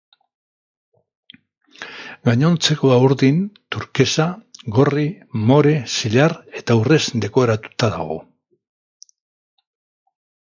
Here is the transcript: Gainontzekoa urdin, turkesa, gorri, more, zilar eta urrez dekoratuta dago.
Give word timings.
Gainontzekoa 2.29 2.95
urdin, 3.09 3.43
turkesa, 3.75 4.25
gorri, 4.77 5.05
more, 5.51 5.75
zilar 5.97 6.35
eta 6.61 6.79
urrez 6.81 7.01
dekoratuta 7.27 7.91
dago. 7.99 8.17